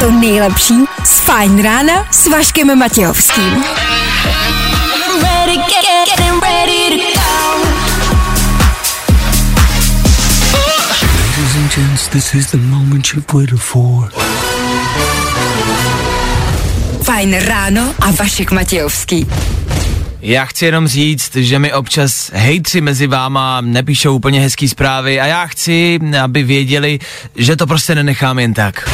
to 0.00 0.10
nejlepší 0.10 0.74
z 1.04 1.20
Fajn 1.20 1.62
rána 1.62 2.06
s 2.10 2.26
Vaškem 2.26 2.78
Matějovským. 2.78 3.64
Ready, 5.22 5.56
get, 5.56 5.66
get, 5.66 6.08
getting 6.08 6.42
ready 6.42 6.90
to 6.90 7.20
go. 7.20 7.62
Ladies 11.18 11.56
and 11.56 11.70
gents, 11.70 12.08
this 12.08 12.34
is 12.34 12.50
the 12.50 12.58
moment 12.58 13.06
you've 13.14 13.32
waited 13.34 13.60
for. 13.60 14.12
Fajn 17.02 17.38
ráno 17.38 17.94
a 18.00 18.10
Vašek 18.10 18.50
Matějovský. 18.50 19.26
Já 20.24 20.44
chci 20.44 20.64
jenom 20.64 20.88
říct, 20.88 21.36
že 21.36 21.58
mi 21.58 21.72
občas 21.72 22.30
hejtři 22.34 22.80
mezi 22.80 23.06
váma 23.06 23.60
nepíšou 23.60 24.16
úplně 24.16 24.40
hezký 24.40 24.68
zprávy 24.68 25.20
a 25.20 25.26
já 25.26 25.46
chci, 25.46 26.00
aby 26.22 26.42
věděli, 26.42 26.98
že 27.36 27.56
to 27.56 27.66
prostě 27.66 27.94
nenechám 27.94 28.38
jen 28.38 28.54
tak. 28.54 28.90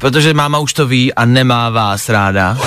Protože 0.00 0.34
máma 0.34 0.58
už 0.58 0.72
to 0.72 0.86
ví 0.86 1.14
a 1.14 1.24
nemá 1.24 1.70
vás 1.70 2.08
ráda. 2.08 2.58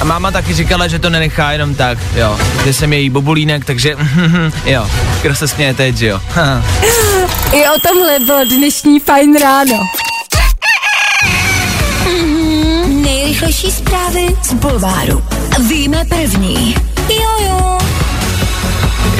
A 0.00 0.04
máma 0.04 0.30
taky 0.30 0.54
říkala, 0.54 0.88
že 0.88 0.98
to 0.98 1.10
nenechá 1.10 1.52
jenom 1.52 1.74
tak, 1.74 1.98
jo. 2.16 2.38
Že 2.64 2.72
jsem 2.72 2.92
její 2.92 3.10
bobulínek, 3.10 3.64
takže 3.64 3.96
jo. 4.64 4.90
Kdo 5.22 5.34
se 5.34 5.48
směje 5.48 5.74
teď, 5.74 5.96
že 5.96 6.06
jo. 6.06 6.20
I 7.52 7.64
o 7.68 7.78
tomhle 7.88 8.18
bylo 8.18 8.44
dnešní 8.44 9.00
Fajn 9.00 9.36
ráno. 9.38 9.78
Nejrychlejší 13.34 13.70
zprávy 13.70 14.26
z 14.42 14.52
Bulváru. 14.52 15.24
Víme 15.68 16.04
první. 16.04 16.74
Jojo. 17.08 17.78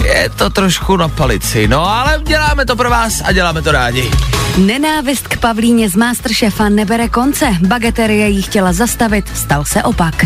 Je 0.04 0.30
to 0.36 0.50
trošku 0.50 0.96
na 0.96 1.08
palici, 1.08 1.68
no 1.68 1.86
ale 1.86 2.20
děláme 2.26 2.66
to 2.66 2.76
pro 2.76 2.90
vás 2.90 3.22
a 3.24 3.32
děláme 3.32 3.62
to 3.62 3.72
rádi. 3.72 4.10
Nenávist 4.58 5.28
k 5.28 5.36
Pavlíně 5.36 5.88
z 5.88 5.96
Masterchefa 5.96 6.68
nebere 6.68 7.08
konce. 7.08 7.46
Bageterie 7.60 8.28
jí 8.28 8.42
chtěla 8.42 8.72
zastavit, 8.72 9.36
stal 9.36 9.64
se 9.64 9.82
opak. 9.82 10.24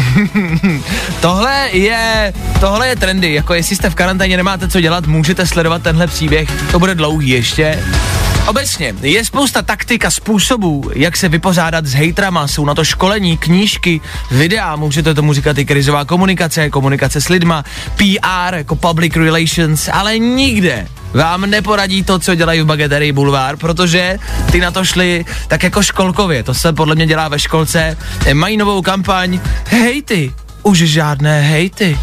Tohle 1.20 1.68
je, 1.72 2.32
tohle 2.60 2.88
je 2.88 2.96
trendy, 2.96 3.34
jako 3.34 3.54
jestli 3.54 3.76
jste 3.76 3.91
v 3.91 3.94
karanténě, 3.94 4.36
nemáte 4.36 4.68
co 4.68 4.80
dělat, 4.80 5.06
můžete 5.06 5.46
sledovat 5.46 5.82
tenhle 5.82 6.06
příběh, 6.06 6.48
to 6.70 6.78
bude 6.78 6.94
dlouhý 6.94 7.28
ještě. 7.28 7.84
Obecně 8.48 8.94
je 9.00 9.24
spousta 9.24 9.62
taktik 9.62 10.04
a 10.04 10.10
způsobů, 10.10 10.91
jak 10.94 11.16
se 11.16 11.28
vypořádat 11.28 11.86
s 11.86 11.94
hejtrama, 11.94 12.48
jsou 12.48 12.64
na 12.64 12.74
to 12.74 12.84
školení, 12.84 13.36
knížky, 13.36 14.00
videa, 14.30 14.77
můžete 14.77 15.14
tomu 15.14 15.32
říkat 15.32 15.58
i 15.58 15.64
krizová 15.64 16.04
komunikace, 16.04 16.70
komunikace 16.70 17.20
s 17.20 17.28
lidma, 17.28 17.64
PR, 17.96 18.54
jako 18.54 18.76
public 18.76 19.16
relations, 19.16 19.88
ale 19.92 20.19
nikde 20.19 20.88
vám 21.12 21.50
neporadí 21.50 22.04
to, 22.04 22.19
co 22.19 22.34
dělají 22.34 22.60
v 22.60 22.66
Bageterii 22.66 23.12
Bulvár, 23.12 23.56
protože 23.56 24.19
ty 24.52 24.60
na 24.60 24.70
to 24.70 24.84
šli 24.84 25.24
tak 25.48 25.62
jako 25.62 25.82
školkově, 25.82 26.42
to 26.42 26.54
se 26.54 26.72
podle 26.72 26.94
mě 26.94 27.06
dělá 27.06 27.28
ve 27.28 27.38
školce, 27.38 27.96
mají 28.32 28.56
novou 28.56 28.82
kampaň, 28.82 29.41
hejty, 29.64 30.32
už 30.62 30.78
žádné 30.78 31.42
hejty. 31.42 31.98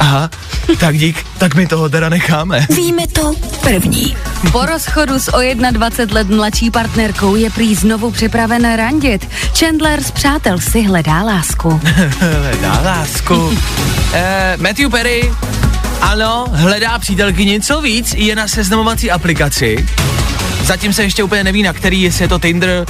Aha, 0.00 0.30
tak 0.78 0.98
dík, 0.98 1.26
tak 1.38 1.54
my 1.54 1.66
toho 1.66 1.88
teda 1.88 2.08
necháme. 2.08 2.66
Víme 2.76 3.06
to 3.06 3.32
první. 3.60 4.16
Po 4.52 4.66
rozchodu 4.66 5.18
s 5.18 5.34
o 5.34 5.38
21 5.70 6.14
let 6.14 6.28
mladší 6.28 6.70
partnerkou 6.70 7.36
je 7.36 7.50
prý 7.50 7.74
znovu 7.74 8.10
připraven 8.10 8.74
randit. 8.76 9.28
Chandler 9.58 10.02
z 10.02 10.10
přátel 10.10 10.58
si 10.58 10.82
hledá 10.82 11.22
lásku. 11.22 11.80
Hledá 12.20 12.80
lásku. 12.84 13.58
eh, 14.12 14.56
Matthew 14.60 14.90
Perry, 14.90 15.32
ano, 16.00 16.46
hledá 16.52 16.98
přítelkyni, 16.98 17.60
co 17.60 17.80
víc, 17.80 18.14
je 18.14 18.36
na 18.36 18.48
seznamovací 18.48 19.10
aplikaci. 19.10 19.86
Zatím 20.64 20.92
se 20.92 21.02
ještě 21.02 21.22
úplně 21.22 21.44
neví, 21.44 21.62
na 21.62 21.72
který, 21.72 22.02
jestli 22.02 22.24
je 22.24 22.28
to 22.28 22.38
Tinder, 22.38 22.86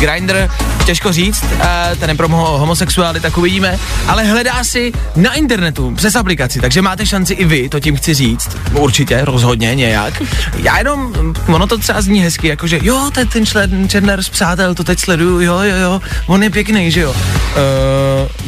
Grindr, 0.00 0.48
těžko 0.86 1.12
říct, 1.12 1.44
eh, 1.60 1.96
ten 2.00 2.10
je 2.10 2.16
pro 2.16 2.28
ho- 2.28 2.58
homosexuály, 2.58 3.20
tak 3.20 3.38
uvidíme, 3.38 3.78
ale 4.06 4.24
hledá 4.24 4.64
si 4.64 4.92
na 5.16 5.34
internetu 5.34 5.94
přes 5.94 6.16
aplikaci, 6.16 6.60
takže 6.60 6.82
máte 6.82 7.06
šanci 7.06 7.34
i 7.34 7.44
vy, 7.44 7.68
to 7.68 7.80
tím 7.80 7.96
chci 7.96 8.14
říct, 8.14 8.56
určitě, 8.72 9.20
rozhodně, 9.24 9.74
nějak. 9.74 10.22
Já 10.56 10.78
jenom, 10.78 11.12
ono 11.46 11.66
to 11.66 11.78
třeba 11.78 12.00
zní 12.00 12.20
hezky, 12.22 12.48
jakože 12.48 12.78
jo, 12.82 13.10
ten, 13.14 13.28
ten 13.28 13.46
člen, 13.46 13.88
Chandler 13.88 14.22
z 14.22 14.28
přátel, 14.28 14.74
to 14.74 14.84
teď 14.84 14.98
sleduju, 14.98 15.40
jo, 15.40 15.58
jo, 15.62 15.76
jo, 15.76 16.00
on 16.26 16.42
je 16.42 16.50
pěkný, 16.50 16.90
že 16.90 17.00
jo. 17.00 17.14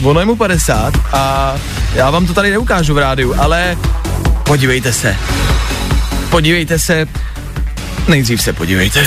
Uh, 0.03 0.09
ono 0.09 0.21
je 0.21 0.27
mu 0.27 0.37
50 0.37 0.95
a 1.13 1.55
já 1.95 2.11
vám 2.11 2.27
to 2.27 2.35
tady 2.35 2.51
neukážu 2.51 2.95
v 2.95 2.99
rádiu, 2.99 3.35
ale 3.39 3.77
podívejte 4.45 4.93
se. 4.93 5.17
Podívejte 6.31 6.79
se, 6.79 7.07
nejdřív 8.09 8.43
se 8.43 8.53
podívejte. 8.53 9.07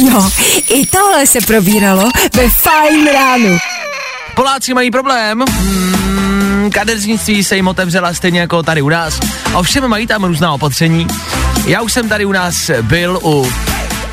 Jo, 0.00 0.30
i 0.68 0.86
tohle 0.86 1.26
se 1.26 1.38
probíralo 1.46 2.10
ve 2.36 2.50
Fajn 2.50 3.06
ránu. 3.12 3.58
Poláci 4.34 4.74
mají 4.74 4.90
problém. 4.90 5.44
Hmm, 5.50 6.70
kadeřnictví 6.70 7.44
se 7.44 7.56
jim 7.56 7.68
otevřela 7.68 8.14
stejně 8.14 8.40
jako 8.40 8.62
tady 8.62 8.82
u 8.82 8.88
nás. 8.88 9.20
Ovšem 9.54 9.88
mají 9.88 10.06
tam 10.06 10.24
různá 10.24 10.52
opatření. 10.52 11.06
Já 11.66 11.80
už 11.80 11.92
jsem 11.92 12.08
tady 12.08 12.24
u 12.24 12.32
nás 12.32 12.70
byl 12.82 13.20
u 13.22 13.52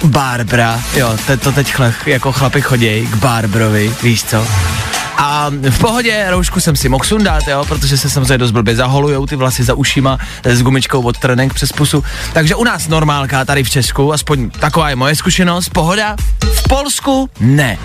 Barbara. 0.04 0.82
Jo, 0.96 1.18
to 1.44 1.52
teď 1.52 1.72
chle, 1.72 1.94
jako 2.06 2.32
chlapi 2.32 2.62
chodí 2.62 3.08
k 3.08 3.16
Barbrovi, 3.16 3.96
víš 4.04 4.24
co? 4.24 4.48
A 5.18 5.52
v 5.70 5.80
pohodě, 5.80 6.26
roušku 6.30 6.60
jsem 6.60 6.76
si 6.76 6.90
mohl 6.90 7.04
sundat, 7.04 7.48
jo, 7.48 7.66
protože 7.68 7.98
se 7.98 8.10
samozřejmě 8.10 8.38
dost 8.38 8.52
blbě 8.52 8.76
zaholujou 8.76 9.26
ty 9.26 9.36
vlasy 9.36 9.64
za 9.64 9.74
ušima 9.74 10.18
s 10.44 10.62
gumičkou 10.62 11.02
od 11.02 11.18
trenek 11.18 11.54
přes 11.54 11.72
pusu. 11.72 12.04
Takže 12.34 12.56
u 12.56 12.64
nás 12.64 12.88
normálka 12.88 13.46
tady 13.46 13.64
v 13.64 13.70
Česku, 13.70 14.14
aspoň 14.14 14.50
taková 14.50 14.90
je 14.90 14.96
moje 14.96 15.16
zkušenost, 15.16 15.70
pohoda. 15.70 16.16
V 16.54 16.68
Polsku 16.68 17.30
ne. 17.40 17.78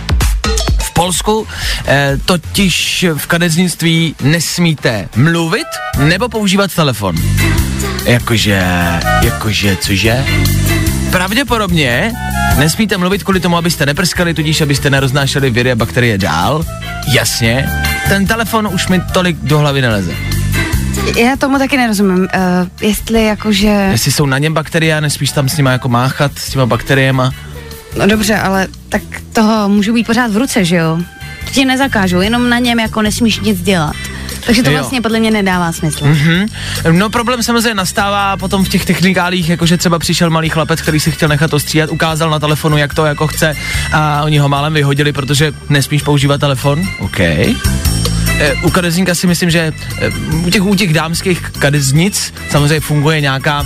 V 0.78 0.90
Polsku 0.90 1.46
eh, 1.86 2.19
totiž 2.24 3.06
v 3.14 3.26
kadeřnictví 3.26 4.14
nesmíte 4.22 5.08
mluvit 5.16 5.66
nebo 5.98 6.28
používat 6.28 6.74
telefon. 6.74 7.16
Jakože, 8.04 8.62
jakože, 9.22 9.76
cože? 9.76 10.24
Pravděpodobně 11.10 12.12
nesmíte 12.59 12.97
mluvit 12.97 13.22
kvůli 13.22 13.41
tomu, 13.41 13.56
abyste 13.56 13.87
neprskali, 13.87 14.34
tudíž 14.34 14.60
abyste 14.60 14.91
neroznášeli 14.91 15.50
viry 15.50 15.72
a 15.72 15.75
bakterie 15.75 16.19
dál. 16.19 16.65
Jasně. 17.12 17.69
Ten 18.09 18.26
telefon 18.26 18.69
už 18.72 18.88
mi 18.88 19.00
tolik 19.12 19.37
do 19.43 19.59
hlavy 19.59 19.82
neleze. 19.82 20.12
Já 21.16 21.37
tomu 21.37 21.59
taky 21.59 21.76
nerozumím. 21.76 22.19
Uh, 22.19 22.28
jestli 22.82 23.25
jakože... 23.25 23.88
Jestli 23.91 24.12
jsou 24.12 24.26
na 24.26 24.38
něm 24.38 24.54
bakterie 24.54 24.97
a 24.97 25.00
nesmíš 25.00 25.31
tam 25.31 25.49
s 25.49 25.56
nima 25.56 25.72
jako 25.72 25.88
máchat, 25.88 26.38
s 26.38 26.50
těma 26.50 26.66
bakteriema. 26.66 27.32
No 27.99 28.06
dobře, 28.06 28.37
ale 28.37 28.69
tak 28.88 29.03
toho 29.32 29.69
můžu 29.69 29.94
být 29.94 30.06
pořád 30.06 30.31
v 30.31 30.37
ruce, 30.37 30.65
že 30.65 30.76
jo? 30.76 30.99
Ti 31.53 31.65
nezakážu, 31.65 32.20
jenom 32.20 32.50
na 32.50 32.59
něm 32.59 32.81
jako 32.81 33.03
nesmíš 33.03 33.41
nic 33.41 33.62
dělat. 33.62 33.97
Takže 34.46 34.62
to 34.62 34.70
Jo. 34.70 34.78
vlastně 34.78 35.00
podle 35.00 35.20
mě 35.20 35.30
nedává 35.30 35.72
smysl. 35.72 36.04
Mhm. 36.04 36.46
No 36.90 37.10
problém 37.10 37.42
samozřejmě 37.42 37.74
nastává 37.74 38.36
potom 38.36 38.64
v 38.64 38.68
těch 38.68 38.84
technikálích, 38.84 39.48
jakože 39.48 39.76
třeba 39.76 39.98
přišel 39.98 40.30
malý 40.30 40.48
chlapec, 40.48 40.82
který 40.82 41.00
si 41.00 41.10
chtěl 41.10 41.28
nechat 41.28 41.54
ostříhat, 41.54 41.90
ukázal 41.90 42.30
na 42.30 42.38
telefonu, 42.38 42.76
jak 42.76 42.94
to 42.94 43.04
jako 43.06 43.26
chce 43.26 43.56
a 43.92 44.22
oni 44.22 44.38
ho 44.38 44.48
málem 44.48 44.74
vyhodili, 44.74 45.12
protože 45.12 45.52
nesmíš 45.68 46.02
používat 46.02 46.40
telefon. 46.40 46.82
OK. 46.98 47.20
E, 47.20 47.54
u 48.62 48.70
kadeřníka 48.70 49.14
si 49.14 49.26
myslím, 49.26 49.50
že 49.50 49.72
e, 49.98 50.08
u 50.46 50.50
těch, 50.50 50.62
u 50.62 50.74
těch 50.74 50.92
dámských 50.92 51.40
kadeznic 51.58 52.34
samozřejmě 52.50 52.80
funguje 52.80 53.20
nějaká 53.20 53.64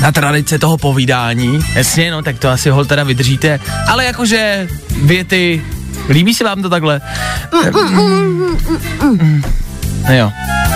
ta 0.00 0.12
tradice 0.12 0.58
toho 0.58 0.78
povídání. 0.78 1.60
Jasně, 1.74 2.10
no, 2.10 2.22
tak 2.22 2.38
to 2.38 2.48
asi 2.48 2.70
hol 2.70 2.84
teda 2.84 3.04
vydržíte. 3.04 3.60
Ale 3.88 4.04
jakože 4.04 4.68
věty, 5.02 5.62
líbí 6.08 6.34
se 6.34 6.44
vám 6.44 6.62
to 6.62 6.70
takhle? 6.70 7.00
No 7.52 7.60
jo. 10.12 10.32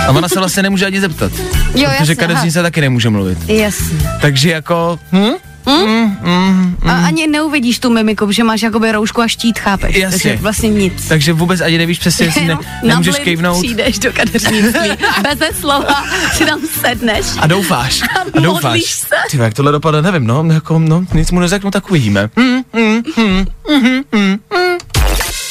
A 0.06 0.10
ona 0.10 0.28
se 0.28 0.38
vlastně 0.38 0.62
nemůže 0.62 0.86
ani 0.86 1.00
zeptat. 1.00 1.32
Jo, 1.74 1.90
protože 1.90 2.12
jasně, 2.12 2.14
kadeřnice 2.14 2.62
taky 2.62 2.80
nemůže 2.80 3.10
mluvit. 3.10 3.38
Jasně. 3.48 3.98
Takže 4.20 4.50
jako, 4.50 4.98
hm? 5.12 5.30
Mm, 5.66 6.16
mm, 6.22 6.76
mm. 6.82 6.90
A 6.90 7.06
ani 7.06 7.26
neuvidíš 7.26 7.78
tu 7.78 7.90
mimiku, 7.90 8.32
že 8.32 8.44
máš 8.44 8.62
jakoby 8.62 8.92
roušku 8.92 9.20
a 9.22 9.28
štít, 9.28 9.58
chápeš? 9.58 9.96
Jasně. 9.96 10.18
Takže 10.30 10.42
vlastně 10.42 10.68
nic. 10.68 11.08
Takže 11.08 11.32
vůbec 11.32 11.60
ani 11.60 11.78
nevíš 11.78 11.98
přesně, 11.98 12.26
jestli 12.26 12.40
ne, 12.46 12.46
Jenom 12.48 12.60
nemůžeš 12.82 13.16
kejvnout 13.18 13.58
Přijdeš 13.58 13.98
do 13.98 14.12
kadeřnictví, 14.12 14.90
beze 15.22 15.48
slova, 15.60 16.04
si 16.32 16.46
tam 16.46 16.60
sedneš. 16.80 17.26
a 17.38 17.46
doufáš. 17.46 18.02
A 18.02 18.40
modlíš 18.40 18.42
doufáš. 18.44 18.82
se. 18.84 19.14
Ty, 19.30 19.36
jak 19.36 19.54
tohle 19.54 19.72
dopadne, 19.72 20.02
nevím, 20.02 20.26
no, 20.26 20.44
jako, 20.52 20.78
no, 20.78 21.04
nic 21.14 21.30
mu 21.30 21.40
neřeknu, 21.40 21.70
tak 21.70 21.90
uvidíme. 21.90 22.30
Hm, 22.40 22.62
hm, 22.76 23.02
hm, 23.16 23.44
hm, 23.70 24.02
hm, 24.14 24.36
hm. 24.54 24.76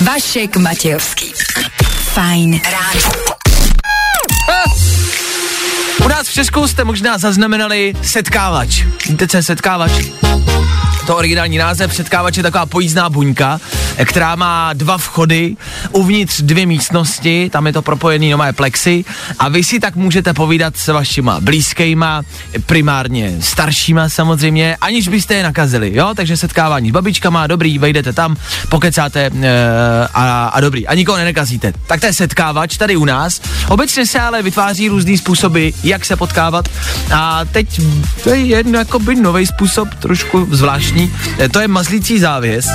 Vašek 0.05 0.57
Matějovský. 0.57 1.33
Fajn 2.13 2.59
ráno. 2.71 3.36
U 6.05 6.07
nás 6.07 6.27
v 6.27 6.33
Česku 6.33 6.67
jste 6.67 6.83
možná 6.83 7.17
zaznamenali 7.17 7.93
setkávač. 8.01 8.83
Víte, 9.09 9.27
co 9.27 9.37
je 9.37 9.43
setkávač? 9.43 9.91
To 11.07 11.15
originální 11.15 11.57
název. 11.57 11.95
Setkávač 11.95 12.37
je 12.37 12.43
taková 12.43 12.65
pojízdná 12.65 13.09
buňka, 13.09 13.59
která 14.05 14.35
má 14.35 14.73
dva 14.73 14.97
vchody, 14.97 15.55
uvnitř 15.91 16.41
dvě 16.41 16.65
místnosti, 16.65 17.49
tam 17.49 17.67
je 17.67 17.73
to 17.73 17.81
propojený 17.81 18.31
nové 18.31 18.53
plexy 18.53 19.05
a 19.39 19.49
vy 19.49 19.63
si 19.63 19.79
tak 19.79 19.95
můžete 19.95 20.33
povídat 20.33 20.77
s 20.77 20.87
vašima 20.87 21.39
blízkejma, 21.39 22.21
primárně 22.65 23.35
staršíma 23.39 24.09
samozřejmě, 24.09 24.77
aniž 24.81 25.07
byste 25.07 25.33
je 25.33 25.43
nakazili, 25.43 25.91
jo? 25.95 26.13
Takže 26.15 26.37
setkávání 26.37 26.89
s 26.89 26.91
babičkama, 26.91 27.47
dobrý, 27.47 27.77
vejdete 27.77 28.13
tam, 28.13 28.35
pokecáte 28.69 29.19
e, 29.19 29.31
a, 30.13 30.47
a 30.47 30.59
dobrý. 30.59 30.87
A 30.87 30.93
nikoho 30.93 31.17
nenakazíte. 31.17 31.73
Tak 31.87 31.99
to 31.99 32.05
je 32.05 32.13
setkávač 32.13 32.77
tady 32.77 32.95
u 32.95 33.05
nás. 33.05 33.41
Obecně 33.67 34.05
se 34.05 34.19
ale 34.19 34.41
vytváří 34.41 34.89
různý 34.89 35.17
způsoby, 35.17 35.69
jak 35.83 36.05
se 36.05 36.15
potkávat. 36.15 36.69
A 37.15 37.45
teď 37.45 37.81
to 38.23 38.29
je 38.29 38.37
jen 38.37 38.75
jakoby 38.75 39.15
nový 39.15 39.45
způsob, 39.45 39.93
trošku 39.93 40.47
zvláštní. 40.51 40.96
E, 41.39 41.49
to 41.49 41.59
je 41.59 41.67
mazlící 41.67 42.19
závěs. 42.19 42.65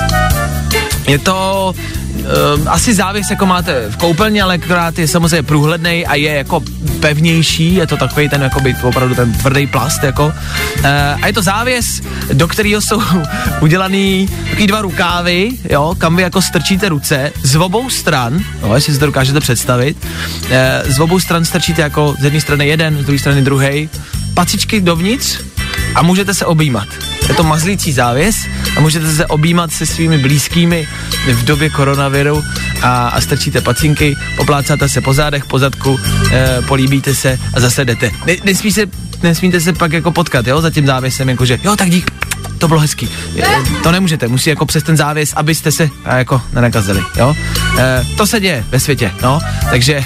Je 1.07 1.19
to 1.19 1.73
uh, 1.75 2.23
asi 2.67 2.93
závěs, 2.93 3.29
jako 3.29 3.45
máte 3.45 3.89
v 3.89 3.97
koupelně, 3.97 4.43
ale 4.43 4.55
akorát 4.55 4.99
je 4.99 5.07
samozřejmě 5.07 5.43
průhledný 5.43 6.05
a 6.05 6.15
je 6.15 6.33
jako 6.33 6.63
pevnější, 6.99 7.75
je 7.75 7.87
to 7.87 7.97
takový 7.97 8.29
ten 8.29 8.41
jakoby 8.41 8.75
opravdu 8.83 9.15
ten 9.15 9.33
tvrdý 9.33 9.67
plast, 9.67 10.03
jako. 10.03 10.25
Uh, 10.25 10.85
a 11.21 11.27
je 11.27 11.33
to 11.33 11.41
závěs, 11.41 12.01
do 12.33 12.47
kterého 12.47 12.81
jsou 12.81 13.01
udělaný 13.61 14.29
takový 14.49 14.67
dva 14.67 14.81
rukávy, 14.81 15.49
jo, 15.69 15.95
kam 15.97 16.15
vy 16.15 16.21
jako 16.21 16.41
strčíte 16.41 16.89
ruce 16.89 17.31
z 17.43 17.55
obou 17.55 17.89
stran, 17.89 18.39
jo, 18.61 18.73
jestli 18.73 18.93
si 18.93 18.99
to 18.99 19.05
dokážete 19.05 19.39
představit, 19.39 19.97
uh, 20.05 20.91
z 20.91 20.99
obou 20.99 21.19
stran 21.19 21.45
strčíte 21.45 21.81
jako 21.81 22.15
z 22.19 22.23
jedné 22.23 22.41
strany 22.41 22.67
jeden, 22.67 22.97
z 22.97 23.05
druhé 23.05 23.19
strany 23.19 23.41
druhý, 23.41 23.89
pacičky 24.33 24.81
dovnitř 24.81 25.52
a 25.95 26.01
můžete 26.01 26.33
se 26.33 26.45
objímat. 26.45 26.87
Je 27.29 27.35
to 27.35 27.43
mazlící 27.43 27.93
závěs 27.93 28.35
a 28.77 28.79
můžete 28.79 29.15
se 29.15 29.25
objímat 29.25 29.71
se 29.71 29.85
svými 29.85 30.17
blízkými 30.17 30.87
v 31.33 31.43
době 31.43 31.69
koronaviru 31.69 32.43
a, 32.81 33.07
a 33.07 33.21
strčíte 33.21 33.61
pacinky, 33.61 34.15
poplácáte 34.37 34.89
se 34.89 35.01
po 35.01 35.13
zádech, 35.13 35.45
po 35.45 35.59
zadku, 35.59 35.99
e, 36.31 36.61
políbíte 36.61 37.15
se 37.15 37.39
a 37.53 37.59
zase 37.59 37.85
jdete. 37.85 38.11
Ne, 38.25 38.35
nesmí 38.43 38.71
se, 38.71 38.85
nesmíte 39.23 39.61
se 39.61 39.73
pak 39.73 39.93
jako 39.93 40.11
potkat, 40.11 40.47
jo, 40.47 40.61
za 40.61 40.69
tím 40.69 40.85
závěsem, 40.85 41.29
jakože, 41.29 41.59
jo, 41.63 41.75
tak 41.75 41.89
dík, 41.89 42.11
to 42.57 42.67
bylo 42.67 42.79
hezký. 42.79 43.09
E, 43.37 43.45
to 43.83 43.91
nemůžete, 43.91 44.27
musí 44.27 44.49
jako 44.49 44.65
přes 44.65 44.83
ten 44.83 44.97
závěs, 44.97 45.33
abyste 45.35 45.71
se 45.71 45.89
a, 46.05 46.17
jako 46.17 46.41
nenakazili, 46.53 47.01
jo. 47.17 47.35
E, 47.77 48.03
to 48.17 48.27
se 48.27 48.39
děje 48.39 48.65
ve 48.69 48.79
světě, 48.79 49.11
no, 49.21 49.39
takže 49.69 49.93
e, 49.93 50.05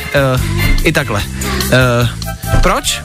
i 0.83 0.91
takhle. 0.91 1.23
E, 1.71 2.59
proč? 2.61 3.01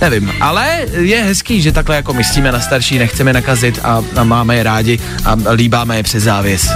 Nevím, 0.00 0.32
ale 0.40 0.78
je 0.92 1.22
hezký, 1.22 1.62
že 1.62 1.72
takhle 1.72 1.96
jako 1.96 2.14
myslíme 2.14 2.52
na 2.52 2.60
starší, 2.60 2.98
nechceme 2.98 3.32
nakazit 3.32 3.80
a, 3.82 4.04
a 4.16 4.24
máme 4.24 4.56
je 4.56 4.62
rádi 4.62 4.98
a 5.24 5.36
líbáme 5.52 5.96
je 5.96 6.02
přes 6.02 6.22
závěs. 6.22 6.68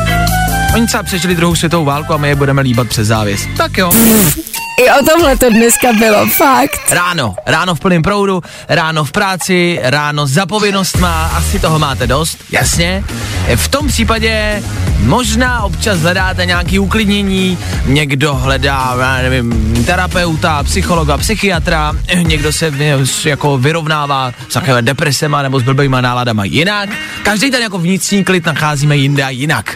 Oni 0.75 0.87
třeba 0.87 1.03
přežili 1.03 1.35
druhou 1.35 1.55
světovou 1.55 1.85
válku 1.85 2.13
a 2.13 2.17
my 2.17 2.29
je 2.29 2.35
budeme 2.35 2.63
líbat 2.63 2.89
přes 2.89 3.09
závěs. 3.09 3.49
Tak 3.57 3.79
jo. 3.79 3.93
I 4.79 4.91
o 5.01 5.05
tomhle 5.05 5.37
to 5.37 5.51
dneska 5.51 5.93
bylo, 5.93 6.27
fakt. 6.27 6.81
Ráno, 6.91 7.35
ráno 7.47 7.75
v 7.75 7.81
plném 7.81 8.03
proudu, 8.03 8.43
ráno 8.69 9.05
v 9.05 9.13
práci, 9.13 9.79
ráno 9.83 10.27
za 10.27 10.47
povinnostma, 10.47 11.27
asi 11.27 11.59
toho 11.59 11.79
máte 11.79 12.07
dost, 12.07 12.39
jasně. 12.51 13.05
V 13.57 13.69
tom 13.69 13.89
případě 13.89 14.63
možná 14.99 15.63
občas 15.63 16.01
hledáte 16.01 16.47
nějaký 16.47 16.79
uklidnění, 16.79 17.59
někdo 17.87 18.35
hledá, 18.35 18.97
já 19.01 19.23
nevím, 19.23 19.75
terapeuta, 19.87 20.63
psychologa, 20.63 21.19
psychiatra, 21.19 21.93
někdo 22.23 22.53
se 22.53 22.73
jako 23.25 23.59
vyrovnává 23.59 24.33
s 24.49 24.53
takové 24.53 24.83
depresema 24.83 25.43
nebo 25.43 25.61
s 25.61 25.63
blbýma 25.63 26.01
náladama 26.01 26.45
jinak. 26.45 26.91
Každý 27.23 27.51
ten 27.51 27.63
jako 27.63 27.79
vnitřní 27.79 28.25
klid 28.25 28.47
nacházíme 28.47 28.97
jinde 28.97 29.23
a 29.25 29.31
jinak. 29.31 29.75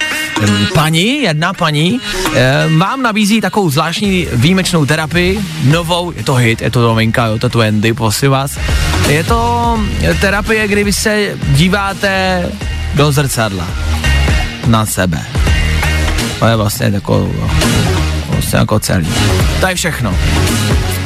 Paní, 0.75 1.23
jedna 1.23 1.53
paní, 1.53 2.01
eh, 2.35 2.65
vám 2.77 3.03
nabízí 3.03 3.41
takovou 3.41 3.71
zvláštní 3.71 4.29
výjimečnou 4.33 4.84
terapii, 4.87 5.41
novou, 5.65 6.13
je 6.13 6.25
to 6.25 6.35
hit, 6.35 6.63
je 6.63 6.71
to 6.71 6.83
novinka, 6.83 7.27
jo, 7.27 7.39
to 7.39 7.49
20, 7.49 7.95
prosím 7.95 8.31
vás. 8.31 8.59
Je 9.09 9.25
to 9.25 9.79
terapie, 10.21 10.69
kdy 10.69 10.85
vy 10.85 10.93
se 10.93 11.39
díváte 11.49 12.45
do 12.95 13.13
zrcadla 13.13 13.67
na 14.67 14.87
sebe. 14.87 15.21
To 16.39 16.47
je 16.47 16.57
vlastně 16.57 16.87
jako, 16.87 17.31
vlastně 18.29 18.59
jako 18.59 18.81
celý. 18.81 19.09
To 19.61 19.67
je 19.67 19.75
všechno. 19.75 20.15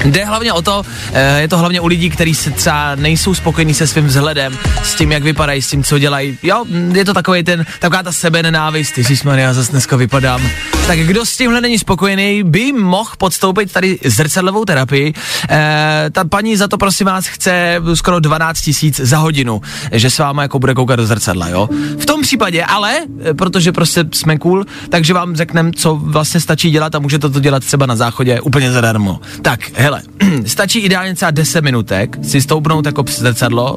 Jde 0.04 0.24
hlavně 0.24 0.52
o 0.52 0.62
to, 0.62 0.82
eh, 1.12 1.40
je 1.40 1.48
to 1.48 1.58
hlavně 1.58 1.80
u 1.80 1.86
lidí, 1.86 2.10
kteří 2.10 2.34
se 2.34 2.50
třeba 2.50 2.94
nejsou 2.94 3.34
spokojení 3.34 3.74
se 3.74 3.86
svým 3.86 4.06
vzhledem, 4.06 4.58
s 4.82 4.94
tím, 4.94 5.12
jak 5.12 5.22
vypadají, 5.22 5.62
s 5.62 5.68
tím, 5.68 5.84
co 5.84 5.98
dělají. 5.98 6.38
Jo, 6.42 6.64
je 6.92 7.04
to 7.04 7.14
takový 7.14 7.42
ten, 7.42 7.66
taková 7.78 8.02
ta 8.02 8.12
sebe 8.12 8.42
nenávist, 8.42 8.98
já 9.34 9.54
zase 9.54 9.70
dneska 9.70 9.96
vypadám. 9.96 10.42
Tak 10.86 10.98
kdo 10.98 11.26
s 11.26 11.36
tímhle 11.36 11.60
není 11.60 11.78
spokojený, 11.78 12.42
by 12.42 12.72
mohl 12.72 13.10
podstoupit 13.18 13.72
tady 13.72 13.98
zrcadlovou 14.04 14.64
terapii. 14.64 15.14
E, 15.50 16.10
ta 16.12 16.24
paní 16.24 16.56
za 16.56 16.68
to 16.68 16.78
prosím 16.78 17.06
vás 17.06 17.26
chce 17.26 17.80
skoro 17.94 18.20
12 18.20 18.60
tisíc 18.60 19.00
za 19.00 19.18
hodinu, 19.18 19.62
že 19.92 20.10
s 20.10 20.18
váma 20.18 20.42
jako 20.42 20.58
bude 20.58 20.74
koukat 20.74 20.96
do 20.96 21.06
zrcadla, 21.06 21.48
jo. 21.48 21.68
V 21.98 22.06
tom 22.06 22.22
případě, 22.22 22.64
ale, 22.64 22.96
eh, 23.24 23.34
protože 23.34 23.72
prostě 23.72 24.04
jsme 24.12 24.38
cool, 24.38 24.64
takže 24.88 25.14
vám 25.14 25.36
řekneme, 25.36 25.70
co 25.76 25.94
vlastně 25.94 26.40
stačí 26.40 26.70
dělat 26.70 26.94
a 26.94 26.98
můžete 26.98 27.28
to 27.28 27.40
dělat 27.40 27.64
třeba 27.64 27.86
na 27.86 27.96
záchodě 27.96 28.40
úplně 28.40 28.72
zadarmo. 28.72 29.20
Tak, 29.42 29.60
hele, 29.88 30.02
stačí 30.46 30.78
ideálně 30.78 31.14
třeba 31.14 31.30
10 31.30 31.64
minutek 31.64 32.18
si 32.22 32.40
stoupnout 32.40 32.86
jako 32.86 33.04
zrcadlo 33.08 33.76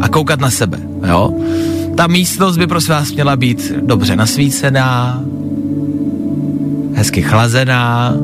a 0.00 0.08
koukat 0.08 0.40
na 0.40 0.50
sebe, 0.50 0.78
jo. 1.08 1.34
Ta 1.96 2.06
místnost 2.06 2.56
by 2.56 2.66
prosím 2.66 2.94
vás 2.94 3.12
měla 3.12 3.36
být 3.36 3.72
dobře 3.80 4.16
nasvícená, 4.16 5.20
hezky 6.94 7.22
chlazená 7.22 8.14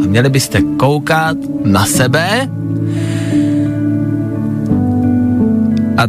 a 0.00 0.06
měli 0.06 0.28
byste 0.28 0.62
koukat 0.78 1.36
na 1.64 1.86
sebe 1.86 2.48
a 5.96 6.02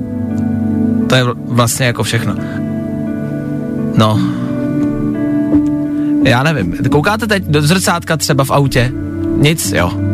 to 1.08 1.16
je 1.16 1.24
vlastně 1.46 1.86
jako 1.86 2.04
všechno. 2.04 2.36
No, 3.98 4.20
já 6.24 6.44
nevím, 6.44 6.78
koukáte 6.92 7.28
teď 7.28 7.44
do 7.44 7.62
zrcátka 7.62 8.18
třeba 8.18 8.44
v 8.44 8.52
autě? 8.52 8.92
Nic, 9.38 9.72
jo. 9.72 10.11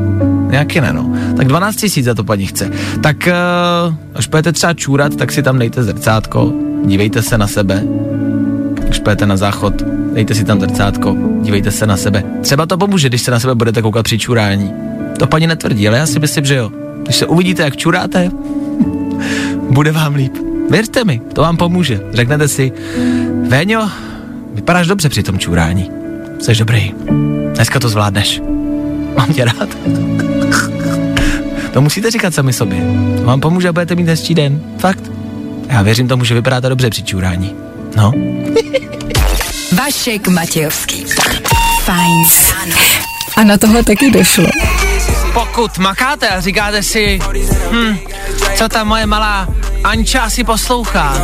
Nějaký 0.49 0.81
ne, 0.81 0.93
no. 0.93 1.11
Tak 1.37 1.47
12 1.47 1.75
tisíc 1.75 2.05
za 2.05 2.13
to 2.13 2.23
paní 2.23 2.45
chce. 2.45 2.71
Tak 3.03 3.17
uh, 3.87 3.95
až 4.15 4.27
budete 4.27 4.51
třeba 4.51 4.73
čůrat, 4.73 5.15
tak 5.15 5.31
si 5.31 5.43
tam 5.43 5.59
dejte 5.59 5.83
zrcátko, 5.83 6.53
dívejte 6.85 7.21
se 7.21 7.37
na 7.37 7.47
sebe. 7.47 7.83
Když 8.73 8.99
půjdete 8.99 9.25
na 9.25 9.37
záchod, 9.37 9.73
dejte 10.13 10.35
si 10.35 10.43
tam 10.43 10.59
zrcátko, 10.59 11.17
dívejte 11.41 11.71
se 11.71 11.87
na 11.87 11.97
sebe. 11.97 12.23
Třeba 12.41 12.65
to 12.65 12.77
pomůže, 12.77 13.09
když 13.09 13.21
se 13.21 13.31
na 13.31 13.39
sebe 13.39 13.55
budete 13.55 13.81
koukat 13.81 14.03
při 14.03 14.19
čurání. 14.19 14.73
To 15.19 15.27
paní 15.27 15.47
netvrdí, 15.47 15.87
ale 15.87 15.97
já 15.97 16.05
si 16.05 16.19
myslím, 16.19 16.45
že 16.45 16.55
jo. 16.55 16.71
Když 17.03 17.15
se 17.15 17.25
uvidíte, 17.25 17.63
jak 17.63 17.77
čuráte, 17.77 18.31
bude 19.69 19.91
vám 19.91 20.15
líp. 20.15 20.33
Věřte 20.69 21.03
mi, 21.03 21.21
to 21.33 21.41
vám 21.41 21.57
pomůže. 21.57 21.99
Řeknete 22.13 22.47
si, 22.47 22.71
Véňo, 23.47 23.89
vypadáš 24.53 24.87
dobře 24.87 25.09
při 25.09 25.23
tom 25.23 25.39
čurání. 25.39 25.91
Jsi 26.39 26.55
dobrý. 26.55 26.93
Dneska 27.55 27.79
to 27.79 27.89
zvládneš. 27.89 28.41
Mám 29.17 29.33
tě 29.33 29.45
rád. 29.45 29.69
To 31.77 31.81
musíte 31.81 32.11
říkat 32.11 32.33
sami 32.33 32.53
sobě. 32.53 32.81
To 33.17 33.23
vám 33.23 33.39
pomůže 33.41 33.69
a 33.69 33.73
budete 33.73 33.95
mít 33.95 34.07
hezčí 34.07 34.35
den. 34.35 34.61
Fakt. 34.77 35.11
Já 35.69 35.81
věřím 35.81 36.07
tomu, 36.07 36.23
že 36.23 36.33
vypadáte 36.33 36.69
dobře 36.69 36.89
při 36.89 37.03
čurání. 37.03 37.55
No. 37.95 38.11
Vašek 39.77 40.27
Matějovský. 40.27 41.05
Fajn. 41.83 42.23
A 43.37 43.43
na 43.43 43.57
tohle 43.57 43.83
taky 43.83 44.11
došlo. 44.11 44.47
Pokud 45.37 45.77
makáte 45.77 46.29
a 46.29 46.41
říkáte 46.41 46.83
si, 46.83 47.19
hm, 47.71 47.97
co 48.55 48.69
ta 48.69 48.83
moje 48.83 49.05
malá 49.05 49.47
Anča 49.83 50.29
si 50.29 50.43
poslouchá, 50.43 51.17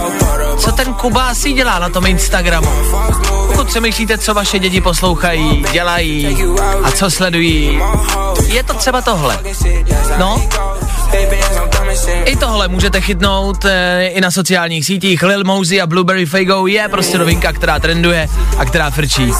co 0.57 0.71
ten 0.71 0.93
Kuba 0.93 1.33
si 1.33 1.53
dělá 1.53 1.79
na 1.79 1.89
tom 1.89 2.05
Instagramu. 2.05 2.69
Pokud 3.47 3.67
přemýšlíte, 3.67 4.17
co 4.17 4.33
vaše 4.33 4.59
děti 4.59 4.81
poslouchají, 4.81 5.65
dělají 5.71 6.37
a 6.83 6.91
co 6.91 7.11
sledují, 7.11 7.79
je 8.45 8.63
to 8.63 8.73
třeba 8.73 9.01
tohle. 9.01 9.39
No, 10.17 10.49
i 12.25 12.35
tohle 12.35 12.67
můžete 12.67 13.01
chytnout 13.01 13.65
e, 13.65 14.07
i 14.07 14.21
na 14.21 14.31
sociálních 14.31 14.85
sítích. 14.85 15.23
Lil 15.23 15.43
Mosey 15.43 15.81
a 15.81 15.87
Blueberry 15.87 16.25
Fago 16.25 16.67
je 16.67 16.87
prostě 16.87 17.17
novinka, 17.17 17.53
která 17.53 17.79
trenduje 17.79 18.27
a 18.57 18.65
která 18.65 18.89
frčí. 18.89 19.31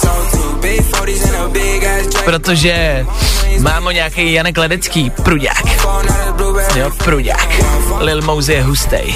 Protože 2.26 3.06
mám 3.60 3.86
nějaký 3.92 4.34
Janek 4.34 4.58
Ledecký, 4.58 5.10
pruďák. 5.10 5.64
Jo, 6.76 6.92
pruďák. 6.98 7.50
Lil 8.00 8.22
Mosey 8.22 8.56
je 8.56 8.64
hustej. 8.64 9.16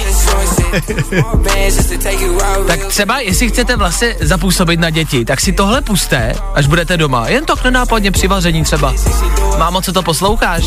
tak 2.66 2.86
třeba, 2.86 3.20
jestli 3.20 3.48
chcete 3.48 3.76
vlastně 3.76 4.16
zapůsobit 4.20 4.80
na 4.80 4.90
děti, 4.90 5.24
tak 5.24 5.40
si 5.40 5.52
tohle 5.52 5.80
puste, 5.80 6.34
až 6.54 6.66
budete 6.66 6.96
doma. 6.96 7.28
Jen 7.28 7.44
to 7.44 7.54
nenápadně 7.64 8.10
při 8.10 8.28
vaření 8.28 8.64
třeba. 8.64 8.94
Mámo, 9.58 9.80
co 9.80 9.92
to 9.92 10.02
posloucháš? 10.02 10.64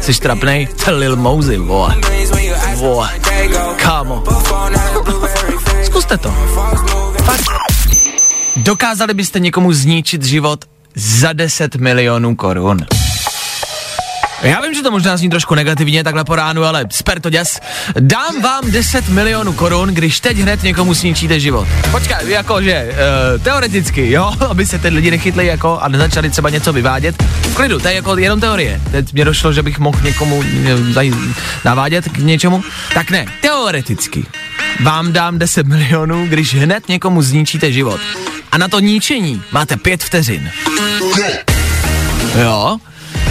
Jsi 0.00 0.12
trapnej? 0.12 0.68
Lil 0.90 1.16
Mosey, 1.16 1.58
vole. 1.58 1.96
Vole. 2.74 3.10
Kámo. 3.76 4.24
Zkuste 5.82 6.18
to. 6.18 6.34
Fakt. 7.24 7.69
Dokázali 8.62 9.14
byste 9.14 9.40
někomu 9.40 9.72
zničit 9.72 10.24
život 10.24 10.64
za 10.94 11.32
10 11.32 11.76
milionů 11.76 12.36
korun. 12.36 12.86
Já 14.42 14.60
vím, 14.60 14.74
že 14.74 14.82
to 14.82 14.90
možná 14.90 15.16
zní 15.16 15.30
trošku 15.30 15.54
negativně 15.54 16.04
takhle 16.04 16.24
po 16.24 16.36
ránu, 16.36 16.64
ale 16.64 16.84
sper 16.90 17.20
to 17.20 17.30
děs. 17.30 17.60
Dám 18.00 18.42
vám 18.42 18.70
10 18.70 19.08
milionů 19.08 19.52
korun, 19.52 19.88
když 19.88 20.20
teď 20.20 20.36
hned 20.36 20.62
někomu 20.62 20.94
sničíte 20.94 21.40
život. 21.40 21.68
Počkej, 21.90 22.16
jakože, 22.26 22.88
uh, 23.36 23.42
teoreticky, 23.42 24.10
jo, 24.10 24.32
aby 24.50 24.66
se 24.66 24.78
ty 24.78 24.88
lidi 24.88 25.10
nechytli 25.10 25.46
jako 25.46 25.78
a 25.78 25.88
nezačali 25.88 26.30
třeba 26.30 26.50
něco 26.50 26.72
vyvádět. 26.72 27.22
V 27.22 27.54
klidu, 27.54 27.78
to 27.78 27.88
je 27.88 27.94
jako 27.94 28.16
jenom 28.16 28.40
teorie. 28.40 28.80
Teď 28.90 29.12
mě 29.12 29.24
došlo, 29.24 29.52
že 29.52 29.62
bych 29.62 29.78
mohl 29.78 29.98
někomu 30.04 30.44
eh, 30.96 31.10
navádět 31.64 32.08
k 32.08 32.18
něčemu. 32.18 32.62
Tak 32.94 33.10
ne, 33.10 33.26
teoreticky. 33.42 34.26
Vám 34.82 35.12
dám 35.12 35.38
10 35.38 35.66
milionů, 35.66 36.26
když 36.26 36.54
hned 36.54 36.88
někomu 36.88 37.22
zničíte 37.22 37.72
život. 37.72 38.00
A 38.52 38.58
na 38.58 38.68
to 38.68 38.80
ničení 38.80 39.42
máte 39.52 39.76
pět 39.76 40.04
vteřin. 40.04 40.50
Jo, 42.42 42.78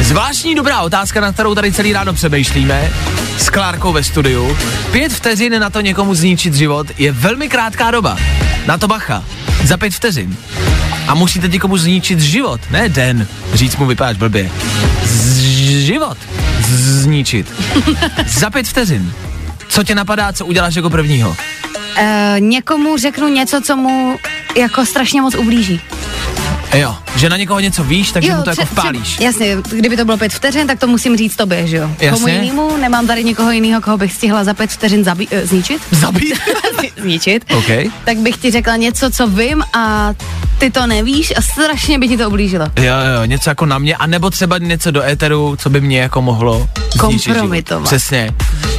Zvláštní 0.01 0.55
dobrá 0.55 0.81
otázka, 0.81 1.21
na 1.21 1.33
kterou 1.33 1.55
tady 1.55 1.71
celý 1.71 1.93
ráno 1.93 2.13
přemýšlíme, 2.13 2.91
s 3.37 3.49
Klárkou 3.49 3.93
ve 3.93 4.03
studiu. 4.03 4.57
Pět 4.91 5.13
vteřin 5.13 5.59
na 5.59 5.69
to 5.69 5.81
někomu 5.81 6.15
zničit 6.15 6.53
život 6.53 6.87
je 6.97 7.11
velmi 7.11 7.49
krátká 7.49 7.91
doba. 7.91 8.17
Na 8.65 8.77
to 8.77 8.87
bacha. 8.87 9.23
Za 9.63 9.77
pět 9.77 9.93
vteřin. 9.93 10.37
A 11.07 11.15
musíte 11.15 11.47
někomu 11.47 11.77
zničit 11.77 12.19
život, 12.19 12.61
ne 12.71 12.89
den. 12.89 13.27
Říct 13.53 13.75
mu 13.75 13.85
vypadáš 13.85 14.17
blbě. 14.17 14.51
Život. 15.79 16.17
Zničit. 16.69 17.53
Za 18.27 18.49
pět 18.49 18.67
vteřin. 18.67 19.13
Co 19.69 19.83
tě 19.83 19.95
napadá, 19.95 20.33
co 20.33 20.45
uděláš 20.45 20.75
jako 20.75 20.89
prvního? 20.89 21.29
Uh, 21.29 22.39
někomu 22.39 22.97
řeknu 22.97 23.27
něco, 23.27 23.61
co 23.61 23.75
mu 23.75 24.17
jako 24.57 24.85
strašně 24.85 25.21
moc 25.21 25.35
ublíží. 25.35 25.81
Jo, 26.73 26.95
že 27.15 27.29
na 27.29 27.37
někoho 27.37 27.59
něco 27.59 27.83
víš, 27.83 28.11
takže 28.11 28.33
mu 28.35 28.43
to 28.43 28.49
jako 28.49 28.61
tře- 28.61 28.65
vpálíš. 28.65 29.17
tře- 29.19 29.23
jasně, 29.23 29.57
kdyby 29.69 29.97
to 29.97 30.05
bylo 30.05 30.17
pět 30.17 30.33
vteřin, 30.33 30.67
tak 30.67 30.79
to 30.79 30.87
musím 30.87 31.17
říct 31.17 31.35
tobě, 31.35 31.67
že 31.67 31.77
jo? 31.77 31.89
Jasně. 31.99 32.11
Komu 32.11 32.27
jinému, 32.27 32.77
nemám 32.77 33.07
tady 33.07 33.23
někoho 33.23 33.51
jiného, 33.51 33.81
koho 33.81 33.97
bych 33.97 34.13
stihla 34.13 34.43
za 34.43 34.53
pět 34.53 34.69
vteřin 34.71 35.03
zabí- 35.03 35.27
uh, 35.31 35.47
zničit. 35.47 35.81
Zabít? 35.91 36.39
zničit. 37.01 37.45
OK. 37.57 37.65
Tak 38.05 38.17
bych 38.17 38.37
ti 38.37 38.51
řekla 38.51 38.75
něco, 38.75 39.09
co 39.11 39.27
vím 39.27 39.63
a 39.73 40.13
ty 40.59 40.69
to 40.71 40.87
nevíš 40.87 41.33
a 41.37 41.41
strašně 41.41 41.99
by 41.99 42.07
ti 42.07 42.17
to 42.17 42.29
ublížilo. 42.29 42.65
Jo, 42.75 42.93
jo, 43.15 43.25
něco 43.25 43.49
jako 43.49 43.65
na 43.65 43.77
mě, 43.77 43.95
anebo 43.95 44.29
třeba 44.29 44.57
něco 44.57 44.91
do 44.91 45.03
éteru, 45.03 45.55
co 45.55 45.69
by 45.69 45.81
mě 45.81 45.99
jako 45.99 46.21
mohlo. 46.21 46.69
Kompromitovat. 46.99 47.83
Přesně. 47.83 48.33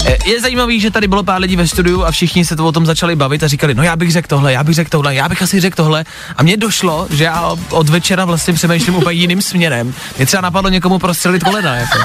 E, 0.04 0.16
Je 0.30 0.40
zajímavý, 0.40 0.80
že 0.80 0.90
tady 0.90 1.08
bylo 1.08 1.22
pár 1.22 1.40
lidí 1.40 1.56
ve 1.56 1.68
studiu 1.68 2.04
a 2.04 2.10
všichni 2.10 2.44
se 2.44 2.56
to 2.56 2.66
o 2.66 2.72
tom 2.72 2.86
začali 2.86 3.16
bavit 3.16 3.42
a 3.42 3.48
říkali, 3.48 3.74
no 3.74 3.82
já 3.82 3.96
bych 3.96 4.12
řekl 4.12 4.28
tohle, 4.28 4.52
já 4.52 4.64
bych 4.64 4.74
řekl 4.74 4.90
tohle, 4.90 5.14
já 5.14 5.28
bych 5.28 5.42
asi 5.42 5.60
řekl 5.60 5.76
tohle. 5.76 6.04
A 6.36 6.42
mně 6.42 6.56
došlo, 6.56 7.06
že 7.10 7.24
já 7.24 7.56
od 7.70 7.88
večera 7.88 8.24
vlastně 8.24 8.54
přemýšlím 8.54 8.96
úplně 8.96 9.20
jiným 9.20 9.42
směrem. 9.42 9.94
Mě 10.16 10.26
třeba 10.26 10.40
napadlo 10.40 10.70
někomu 10.70 10.98
prostřelit 10.98 11.44
kolena, 11.44 11.76
jako. 11.76 11.98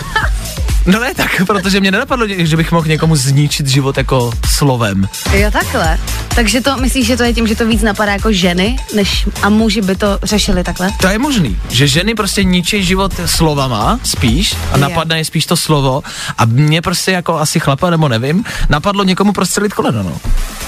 No 0.85 0.99
ne 0.99 1.13
tak, 1.15 1.41
protože 1.47 1.79
mě 1.79 1.91
nenapadlo, 1.91 2.25
že 2.37 2.57
bych 2.57 2.71
mohl 2.71 2.87
někomu 2.87 3.15
zničit 3.15 3.67
život 3.67 3.97
jako 3.97 4.31
slovem. 4.49 5.07
Jo, 5.33 5.51
takhle. 5.51 5.99
Takže 6.35 6.61
to 6.61 6.77
myslíš, 6.77 7.07
že 7.07 7.17
to 7.17 7.23
je 7.23 7.33
tím, 7.33 7.47
že 7.47 7.55
to 7.55 7.65
víc 7.67 7.81
napadá 7.81 8.11
jako 8.11 8.31
ženy, 8.31 8.75
než 8.95 9.27
a 9.41 9.49
muži 9.49 9.81
by 9.81 9.95
to 9.95 10.19
řešili 10.23 10.63
takhle? 10.63 10.91
To 11.01 11.07
je 11.07 11.19
možný, 11.19 11.57
že 11.69 11.87
ženy 11.87 12.15
prostě 12.15 12.43
ničí 12.43 12.83
život 12.83 13.13
slovama 13.25 13.99
spíš 14.03 14.55
a 14.71 14.77
napadne 14.77 15.17
je 15.17 15.25
spíš 15.25 15.45
to 15.45 15.57
slovo 15.57 16.03
a 16.37 16.45
mě 16.45 16.81
prostě 16.81 17.11
jako 17.11 17.39
asi 17.39 17.59
chlapa 17.59 17.89
nebo 17.89 18.07
nevím, 18.09 18.43
napadlo 18.69 19.03
někomu 19.03 19.33
prostřelit 19.33 19.73
koleno, 19.73 20.03
no. 20.03 20.17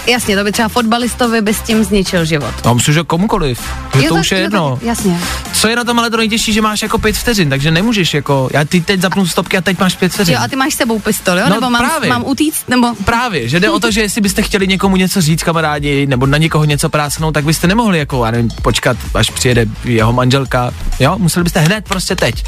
Jasně, 0.07 0.37
to 0.37 0.43
by 0.43 0.51
třeba 0.51 0.67
fotbalistovi 0.69 1.41
by 1.41 1.53
s 1.53 1.61
tím 1.61 1.83
zničil 1.83 2.25
život. 2.25 2.53
No 2.65 2.75
myslím, 2.75 2.93
že 2.93 3.03
komukoliv, 3.03 3.59
že 4.01 4.07
to 4.07 4.13
tak- 4.13 4.21
už 4.21 4.31
je 4.31 4.37
jo, 4.37 4.43
jedno. 4.43 4.71
tak- 4.75 4.83
jasně. 4.83 5.19
Co 5.53 5.67
je 5.67 5.75
na 5.75 5.83
tom 5.83 5.99
ale 5.99 6.09
to 6.09 6.17
nejtěžší, 6.17 6.53
že 6.53 6.61
máš 6.61 6.81
jako 6.81 6.97
pět 6.97 7.17
vteřin, 7.17 7.49
takže 7.49 7.71
nemůžeš 7.71 8.13
jako, 8.13 8.49
já 8.53 8.65
ty 8.65 8.81
teď 8.81 9.01
zapnu 9.01 9.27
stopky 9.27 9.57
a 9.57 9.61
teď 9.61 9.79
máš 9.79 9.95
pět 9.95 10.06
vteřin. 10.13 10.35
Jo, 10.35 10.41
a 10.43 10.47
ty 10.47 10.55
máš 10.55 10.73
s 10.73 10.77
sebou 10.77 10.99
pistol, 10.99 11.37
jo? 11.37 11.45
No, 11.49 11.55
nebo 11.55 11.69
mám, 11.69 11.85
právě. 11.85 12.09
mám 12.09 12.23
utíct, 12.25 12.69
nebo... 12.69 12.87
Právě, 13.05 13.49
že 13.49 13.59
jde 13.59 13.69
o 13.69 13.79
to, 13.79 13.91
že 13.91 14.01
jestli 14.01 14.21
byste 14.21 14.41
chtěli 14.41 14.67
někomu 14.67 14.97
něco 14.97 15.21
říct, 15.21 15.43
kamarádi, 15.43 16.05
nebo 16.05 16.25
na 16.25 16.37
někoho 16.37 16.65
něco 16.65 16.89
prásknout, 16.89 17.33
tak 17.33 17.45
byste 17.45 17.67
nemohli 17.67 17.99
jako, 17.99 18.25
já 18.25 18.31
nevím, 18.31 18.49
počkat, 18.61 18.97
až 19.13 19.29
přijede 19.29 19.65
jeho 19.83 20.13
manželka, 20.13 20.71
jo, 20.99 21.15
museli 21.17 21.43
byste 21.43 21.59
hned 21.59 21.85
prostě 21.87 22.15
teď. 22.15 22.43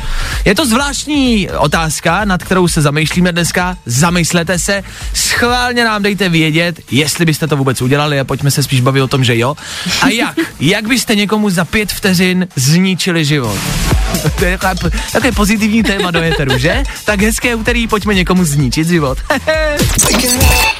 Je 0.45 0.55
to 0.55 0.65
zvláštní 0.65 1.49
otázka, 1.49 2.25
nad 2.25 2.43
kterou 2.43 2.67
se 2.67 2.81
zamýšlíme 2.81 3.31
dneska, 3.31 3.77
zamyslete 3.85 4.59
se, 4.59 4.83
schválně 5.13 5.85
nám 5.85 6.03
dejte 6.03 6.29
vědět, 6.29 6.79
jestli 6.91 7.25
byste 7.25 7.47
to 7.47 7.57
vůbec 7.57 7.81
udělali 7.81 8.19
a 8.19 8.23
pojďme 8.23 8.51
se 8.51 8.63
spíš 8.63 8.81
bavit 8.81 9.01
o 9.01 9.07
tom, 9.07 9.23
že 9.23 9.37
jo. 9.37 9.55
A 10.01 10.09
jak? 10.09 10.35
jak 10.59 10.87
byste 10.87 11.15
někomu 11.15 11.49
za 11.49 11.65
pět 11.65 11.91
vteřin 11.91 12.47
zničili 12.55 13.25
život? 13.25 13.59
To 14.39 14.45
je 14.45 14.57
takové 15.11 15.31
pozitivní 15.31 15.83
téma 15.83 16.11
do 16.11 16.21
éteru, 16.21 16.57
že? 16.57 16.83
Tak 17.05 17.21
hezké 17.21 17.55
úterý, 17.55 17.87
pojďme 17.87 18.13
někomu 18.13 18.45
zničit 18.45 18.87
život. 18.87 19.17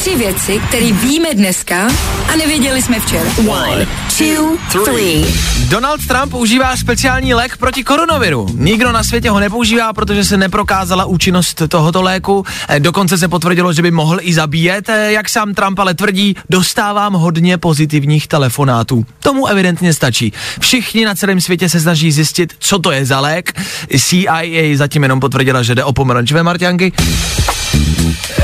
Tři 0.00 0.16
věci, 0.16 0.60
které 0.68 0.92
víme 0.92 1.28
dneska 1.34 1.88
a 2.32 2.36
nevěděli 2.36 2.82
jsme 2.82 3.00
včera. 3.00 3.30
One, 3.48 3.86
two, 4.18 4.56
three. 4.84 5.24
Donald 5.68 6.06
Trump 6.06 6.34
užívá 6.34 6.76
speciální 6.76 7.34
lék 7.34 7.56
proti 7.56 7.84
koronaviru. 7.84 8.46
Nikdo 8.54 8.92
na 8.92 9.04
světě 9.04 9.30
ho 9.30 9.40
nepoužívá, 9.40 9.92
protože 9.92 10.24
se 10.24 10.36
neprokázala 10.36 11.04
účinnost 11.04 11.62
tohoto 11.68 12.02
léku. 12.02 12.44
Eh, 12.68 12.80
Dokonce 12.80 13.18
se 13.18 13.28
potvrdilo, 13.28 13.72
že 13.72 13.82
by 13.82 13.90
mohl 13.90 14.18
i 14.20 14.34
zabíjet. 14.34 14.88
Eh, 14.88 15.12
Jak 15.12 15.28
sám 15.28 15.54
Trump 15.54 15.78
ale 15.78 15.94
tvrdí, 15.94 16.36
dostávám 16.50 17.12
hodně 17.12 17.58
pozitivních 17.58 18.28
telefonátů. 18.28 19.06
Tomu 19.20 19.46
evidentně 19.46 19.94
stačí. 19.94 20.32
Všichni 20.60 21.04
na 21.04 21.14
celém 21.14 21.40
světě 21.40 21.68
se 21.68 21.80
snaží 21.80 22.12
zjistit, 22.12 22.52
co 22.58 22.78
to 22.78 22.90
je 22.90 23.04
za 23.06 23.20
lék. 23.20 23.60
CIA 23.98 24.76
zatím 24.76 25.02
jenom 25.02 25.20
potvrdila, 25.20 25.62
že 25.62 25.74
jde 25.74 25.84
o 25.84 25.92
pomerančové 25.92 26.42
marťanky. 26.42 26.92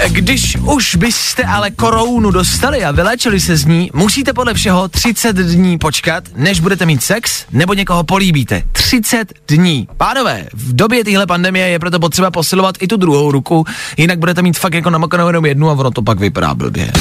Když 0.09 0.57
už 0.57 0.97
byste 0.97 1.44
ale 1.47 1.71
koronu 1.71 2.31
dostali 2.31 2.85
a 2.85 2.91
vylečili 2.91 3.41
se 3.41 3.57
z 3.57 3.65
ní, 3.65 3.91
musíte 3.95 4.33
podle 4.33 4.55
všeho 4.55 4.89
30 4.89 5.37
dní 5.37 5.79
počkat, 5.79 6.25
než 6.37 6.61
budete 6.61 6.87
mít 6.87 7.03
sex 7.03 7.45
nebo 7.53 7.75
někoho 7.75 8.05
políbíte. 8.05 8.63
30 8.73 9.33
dní. 9.49 9.89
Pánové, 9.97 10.47
v 10.55 10.77
době 10.77 11.05
téhle 11.05 11.27
pandemie 11.27 11.69
je 11.69 11.79
proto 11.79 12.01
potřeba 12.01 12.31
posilovat 12.31 12.75
i 12.81 12.89
tu 12.89 12.97
druhou 12.97 13.31
ruku, 13.31 13.65
jinak 13.97 14.19
budete 14.19 14.43
mít 14.43 14.59
fakt 14.59 14.75
jako 14.75 14.91
namakanou 14.91 15.27
jenom 15.27 15.47
jednu 15.47 15.71
a 15.71 15.73
ono 15.73 15.91
to 15.91 16.03
pak 16.03 16.19
vypadá 16.19 16.55
blbě. 16.55 16.93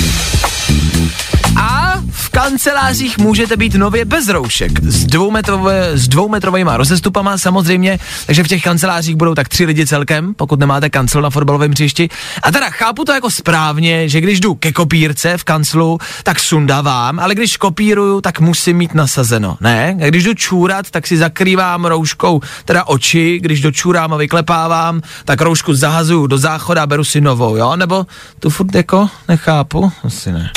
A 1.62 1.82
v 2.12 2.29
kancelářích 2.29 3.17
můžete 3.17 3.57
být 3.57 3.75
nově 3.75 4.05
bez 4.05 4.27
roušek. 4.27 4.83
S, 4.83 5.05
dvoumetrové, 5.05 5.98
s 5.98 6.07
dvoumetrovými 6.07 6.72
rozestupama 6.74 7.38
samozřejmě, 7.38 8.00
takže 8.25 8.43
v 8.43 8.48
těch 8.48 8.63
kancelářích 8.63 9.15
budou 9.15 9.36
tak 9.36 9.50
tři 9.50 9.65
lidi 9.65 9.88
celkem, 9.88 10.33
pokud 10.33 10.60
nemáte 10.60 10.89
kancel 10.89 11.22
na 11.22 11.29
fotbalovém 11.29 11.72
příšti. 11.72 12.10
A 12.43 12.51
teda 12.51 12.69
chápu 12.69 13.05
to 13.05 13.13
jako 13.13 13.31
správně, 13.31 14.10
že 14.10 14.22
když 14.22 14.39
jdu 14.39 14.55
ke 14.55 14.72
kopírce 14.72 15.38
v 15.38 15.43
kanclu, 15.43 15.98
tak 16.24 16.39
sundávám, 16.39 17.19
ale 17.19 17.36
když 17.36 17.57
kopíruju, 17.57 18.22
tak 18.22 18.39
musím 18.39 18.77
mít 18.77 18.93
nasazeno, 18.93 19.57
ne? 19.62 19.98
A 20.03 20.07
když 20.07 20.24
jdu 20.24 20.33
čůrat, 20.33 20.91
tak 20.91 21.07
si 21.07 21.17
zakrývám 21.17 21.86
rouškou 21.86 22.41
teda 22.65 22.83
oči, 22.83 23.39
když 23.41 23.62
dočůrám 23.62 24.13
a 24.13 24.17
vyklepávám, 24.17 25.01
tak 25.25 25.41
roušku 25.41 25.74
zahazuju 25.74 26.27
do 26.27 26.38
záchoda 26.38 26.83
a 26.83 26.88
beru 26.88 27.03
si 27.03 27.22
novou, 27.22 27.55
jo? 27.55 27.75
Nebo 27.75 28.05
tu 28.39 28.50
furt 28.50 28.75
jako 28.75 29.10
nechápu? 29.27 29.91
Asi 30.03 30.31
ne. 30.31 30.51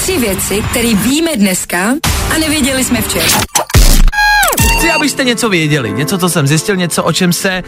Tři 0.00 0.18
věci, 0.18 0.62
které 0.70 0.94
víme 0.94 1.36
dneska 1.36 1.94
a 2.34 2.38
nevěděli 2.38 2.84
jsme 2.84 3.02
včera. 3.02 3.59
Chci, 4.80 4.90
abyste 4.90 5.24
něco 5.24 5.48
věděli, 5.48 5.92
něco, 5.92 6.18
co 6.18 6.28
jsem 6.28 6.46
zjistil, 6.46 6.76
něco, 6.76 7.04
o 7.04 7.12
čem 7.12 7.32
se, 7.32 7.62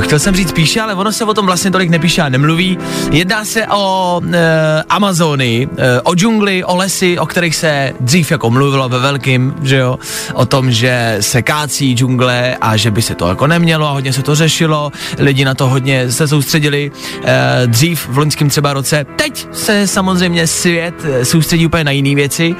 chtěl 0.00 0.18
jsem 0.18 0.36
říct 0.36 0.52
píše, 0.52 0.80
ale 0.80 0.94
ono 0.94 1.12
se 1.12 1.24
o 1.24 1.34
tom 1.34 1.46
vlastně 1.46 1.70
tolik 1.70 1.90
nepíše 1.90 2.22
a 2.22 2.28
nemluví. 2.28 2.78
Jedná 3.10 3.44
se 3.44 3.66
o 3.66 4.20
e, 4.32 4.82
Amazony, 4.88 5.68
e, 5.76 6.00
o 6.00 6.14
džungli, 6.14 6.64
o 6.64 6.76
lesy, 6.76 7.18
o 7.18 7.26
kterých 7.26 7.56
se 7.56 7.92
dřív 8.00 8.30
jako 8.30 8.50
mluvilo 8.50 8.88
ve 8.88 8.98
velkým, 8.98 9.54
že 9.62 9.76
jo, 9.76 9.98
o 10.34 10.46
tom, 10.46 10.70
že 10.70 11.16
se 11.20 11.42
kácí 11.42 11.94
džungle 11.94 12.56
a 12.60 12.76
že 12.76 12.90
by 12.90 13.02
se 13.02 13.14
to 13.14 13.28
jako 13.28 13.46
nemělo 13.46 13.86
a 13.86 13.92
hodně 13.92 14.12
se 14.12 14.22
to 14.22 14.34
řešilo, 14.34 14.92
lidi 15.18 15.44
na 15.44 15.54
to 15.54 15.68
hodně 15.68 16.12
se 16.12 16.28
soustředili 16.28 16.90
e, 17.24 17.66
dřív 17.66 18.08
v 18.08 18.18
loňském 18.18 18.48
třeba 18.48 18.72
roce. 18.72 19.06
Teď 19.16 19.46
se 19.52 19.86
samozřejmě 19.86 20.46
svět 20.46 20.94
soustředí 21.22 21.66
úplně 21.66 21.84
na 21.84 21.90
jiné 21.90 22.14
věci 22.14 22.54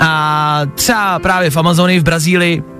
a 0.00 0.60
třeba 0.74 1.18
právě 1.18 1.50
v 1.50 1.56
Amazonii 1.56 2.00
v 2.00 2.04
Brazílii 2.04 2.71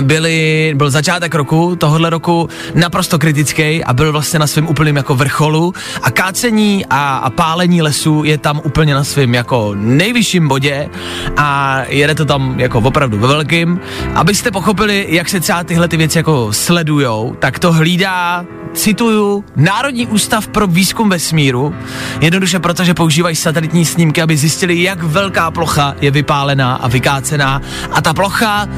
byli, 0.00 0.72
byl 0.76 0.90
začátek 0.90 1.34
roku, 1.34 1.76
tohohle 1.76 2.10
roku 2.10 2.48
naprosto 2.74 3.18
kritický 3.18 3.84
a 3.84 3.92
byl 3.92 4.12
vlastně 4.12 4.38
na 4.38 4.46
svém 4.46 4.68
úplném 4.68 4.96
jako 4.96 5.14
vrcholu 5.14 5.74
a 6.02 6.10
kácení 6.10 6.86
a, 6.90 7.16
a 7.16 7.30
pálení 7.30 7.82
lesů 7.82 8.24
je 8.24 8.38
tam 8.38 8.60
úplně 8.64 8.94
na 8.94 9.04
svém 9.04 9.34
jako 9.34 9.72
nejvyšším 9.74 10.48
bodě 10.48 10.88
a 11.36 11.80
jede 11.88 12.14
to 12.14 12.24
tam 12.24 12.60
jako 12.60 12.78
opravdu 12.78 13.18
ve 13.18 13.28
velkým. 13.28 13.80
Abyste 14.14 14.50
pochopili, 14.50 15.06
jak 15.08 15.28
se 15.28 15.40
třeba 15.40 15.64
tyhle 15.64 15.88
ty 15.88 15.96
věci 15.96 16.18
jako 16.18 16.52
sledujou, 16.52 17.36
tak 17.38 17.58
to 17.58 17.72
hlídá 17.72 18.44
cituju, 18.76 19.44
Národní 19.56 20.06
ústav 20.06 20.48
pro 20.48 20.66
výzkum 20.66 21.08
vesmíru, 21.08 21.74
jednoduše 22.20 22.58
proto, 22.58 22.84
že 22.84 22.94
používají 22.94 23.36
satelitní 23.36 23.84
snímky, 23.84 24.22
aby 24.22 24.36
zjistili, 24.36 24.82
jak 24.82 25.02
velká 25.02 25.50
plocha 25.50 25.94
je 26.00 26.10
vypálená 26.10 26.74
a 26.74 26.88
vykácená. 26.88 27.62
A 27.92 28.00
ta 28.02 28.14
plocha 28.14 28.68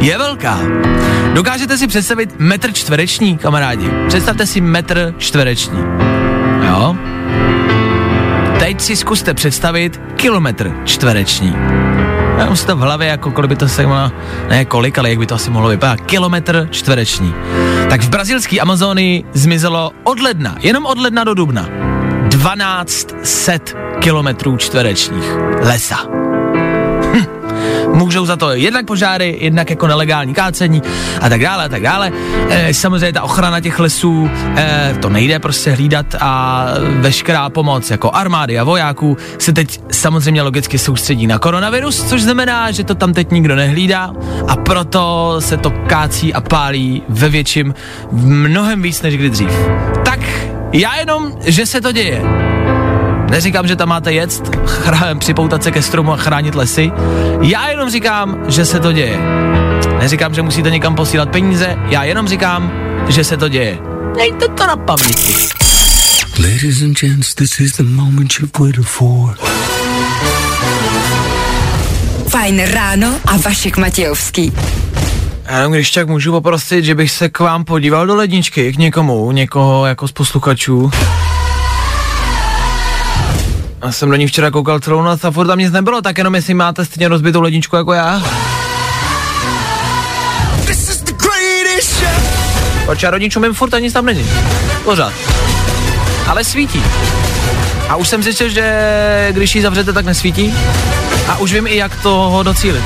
je 0.00 0.18
velká. 0.18 0.58
Dokážete 1.34 1.78
si 1.78 1.86
představit 1.86 2.34
metr 2.38 2.72
čtvereční, 2.72 3.38
kamarádi? 3.38 3.90
Představte 4.08 4.46
si 4.46 4.60
metr 4.60 5.14
čtvereční. 5.18 5.78
Jo? 6.68 6.96
Teď 8.58 8.80
si 8.80 8.96
zkuste 8.96 9.34
představit 9.34 10.00
kilometr 10.16 10.72
čtvereční. 10.84 11.54
Já 12.38 12.46
mám 12.46 12.56
si 12.56 12.66
to 12.66 12.76
v 12.76 12.80
hlavě, 12.80 13.08
jako 13.08 13.30
kolik 13.30 13.48
by 13.48 13.56
to 13.56 13.68
se 13.68 13.86
mohlo, 13.86 14.12
ne 14.48 14.64
kolik, 14.64 14.98
ale 14.98 15.10
jak 15.10 15.18
by 15.18 15.26
to 15.26 15.34
asi 15.34 15.50
mohlo 15.50 15.68
vypadat. 15.68 16.00
Kilometr 16.00 16.68
čtvereční. 16.70 17.34
Tak 17.90 18.00
v 18.00 18.08
brazilské 18.08 18.60
Amazonii 18.60 19.24
zmizelo 19.32 19.90
od 20.04 20.20
ledna, 20.20 20.56
jenom 20.60 20.86
od 20.86 20.98
ledna 20.98 21.24
do 21.24 21.34
dubna, 21.34 21.68
1200 22.28 23.60
kilometrů 24.00 24.56
čtverečních 24.56 25.24
lesa 25.62 26.19
můžou 27.94 28.26
za 28.26 28.36
to 28.36 28.50
jednak 28.50 28.86
požáry, 28.86 29.38
jednak 29.40 29.70
jako 29.70 29.86
nelegální 29.86 30.34
kácení 30.34 30.82
a 31.20 31.28
tak 31.28 31.40
dále 31.40 31.64
a 31.64 31.68
tak 31.68 31.82
dále. 31.82 32.12
E, 32.50 32.74
samozřejmě 32.74 33.12
ta 33.12 33.22
ochrana 33.22 33.60
těch 33.60 33.78
lesů, 33.78 34.30
e, 34.56 34.94
to 35.00 35.08
nejde 35.08 35.38
prostě 35.38 35.70
hlídat 35.70 36.06
a 36.20 36.64
veškerá 37.00 37.50
pomoc 37.50 37.90
jako 37.90 38.10
armády 38.10 38.58
a 38.58 38.64
vojáků 38.64 39.16
se 39.38 39.52
teď 39.52 39.80
samozřejmě 39.92 40.42
logicky 40.42 40.78
soustředí 40.78 41.26
na 41.26 41.38
koronavirus, 41.38 42.04
což 42.04 42.22
znamená, 42.22 42.70
že 42.70 42.84
to 42.84 42.94
tam 42.94 43.12
teď 43.12 43.30
nikdo 43.30 43.56
nehlídá 43.56 44.12
a 44.48 44.56
proto 44.56 45.36
se 45.38 45.56
to 45.56 45.70
kácí 45.70 46.34
a 46.34 46.40
pálí 46.40 47.02
ve 47.08 47.28
větším 47.28 47.74
mnohem 48.12 48.82
víc 48.82 49.02
než 49.02 49.16
kdy 49.16 49.30
dřív. 49.30 49.52
Tak 50.04 50.20
já 50.72 50.96
jenom, 50.96 51.32
že 51.46 51.66
se 51.66 51.80
to 51.80 51.92
děje. 51.92 52.49
Neříkám, 53.30 53.66
že 53.66 53.76
tam 53.76 53.88
máte 53.88 54.12
jet, 54.12 54.56
chrá- 54.66 55.18
připoutat 55.18 55.62
se 55.62 55.70
ke 55.70 55.82
stromu 55.82 56.12
a 56.12 56.16
chránit 56.16 56.54
lesy. 56.54 56.92
Já 57.42 57.68
jenom 57.68 57.90
říkám, 57.90 58.38
že 58.48 58.64
se 58.64 58.80
to 58.80 58.92
děje. 58.92 59.18
Neříkám, 59.98 60.34
že 60.34 60.42
musíte 60.42 60.70
někam 60.70 60.94
posílat 60.94 61.30
peníze, 61.30 61.76
já 61.88 62.04
jenom 62.04 62.28
říkám, 62.28 62.72
že 63.08 63.24
se 63.24 63.36
to 63.36 63.48
děje. 63.48 63.78
Nejte 64.16 64.48
to 64.48 64.66
na 64.66 64.76
paměti. 64.76 65.34
Ladies 66.38 66.82
and 66.82 67.00
gents, 67.00 67.34
this 67.34 67.60
is 67.60 67.72
the 67.76 67.82
moment 67.82 68.32
you've 68.40 68.52
waited 68.58 68.84
for. 68.84 69.34
Fajn 72.28 72.62
ráno 72.72 73.14
a 73.26 73.36
Vašek 73.36 73.76
Matějovský. 73.76 74.52
Já 75.44 75.56
jenom 75.56 75.72
když 75.72 75.90
tak 75.90 76.08
můžu 76.08 76.32
poprosit, 76.32 76.84
že 76.84 76.94
bych 76.94 77.10
se 77.10 77.28
k 77.28 77.38
vám 77.40 77.64
podíval 77.64 78.06
do 78.06 78.14
ledničky, 78.14 78.72
k 78.72 78.78
někomu, 78.78 79.32
někoho 79.32 79.86
jako 79.86 80.08
z 80.08 80.12
posluchačů. 80.12 80.90
Já 83.84 83.92
jsem 83.92 84.10
do 84.10 84.16
ní 84.16 84.26
včera 84.26 84.50
koukal 84.50 84.80
celou 84.80 85.02
noc 85.02 85.24
a 85.24 85.30
furt 85.30 85.46
tam 85.46 85.58
nic 85.58 85.72
nebylo, 85.72 86.02
tak 86.02 86.18
jenom 86.18 86.34
jestli 86.34 86.54
máte 86.54 86.84
stejně 86.84 87.08
rozbitou 87.08 87.40
ledničku 87.40 87.76
jako 87.76 87.92
já. 87.92 88.22
Proč 92.84 93.02
já 93.02 93.10
rodičům 93.10 93.44
jim 93.44 93.54
furt 93.54 93.74
a 93.74 93.78
nic 93.78 93.92
tam 93.92 94.06
není. 94.06 94.26
Pořád. 94.84 95.12
Ale 96.28 96.44
svítí. 96.44 96.82
A 97.88 97.96
už 97.96 98.08
jsem 98.08 98.22
zjistil, 98.22 98.48
že 98.48 99.28
když 99.30 99.54
ji 99.54 99.62
zavřete, 99.62 99.92
tak 99.92 100.04
nesvítí. 100.04 100.54
A 101.28 101.38
už 101.38 101.52
vím 101.52 101.66
i, 101.66 101.76
jak 101.76 102.02
toho 102.02 102.42
docílit. 102.42 102.84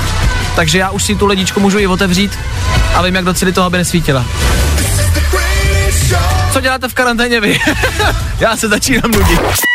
Takže 0.55 0.77
já 0.77 0.89
už 0.89 1.03
si 1.03 1.15
tu 1.15 1.25
ledničku 1.25 1.59
můžu 1.59 1.79
i 1.79 1.87
otevřít 1.87 2.39
a 2.95 3.01
vím, 3.01 3.15
jak 3.15 3.25
docílit 3.25 3.55
toho, 3.55 3.65
aby 3.65 3.77
nesvítila. 3.77 4.25
Co 6.53 6.61
děláte 6.61 6.87
v 6.87 6.93
karanténě 6.93 7.41
vy? 7.41 7.59
já 8.39 8.57
se 8.57 8.67
začínám 8.67 9.11
nudit. 9.11 9.74